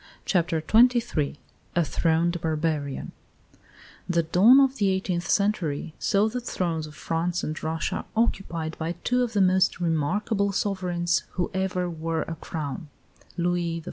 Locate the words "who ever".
11.33-11.87